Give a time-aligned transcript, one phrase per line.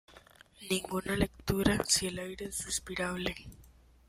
[0.67, 3.35] Ninguna lectura si el aire es respirable.